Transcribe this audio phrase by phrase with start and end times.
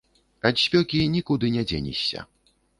[0.49, 2.29] Ад спёкі нікуды не дзенешся.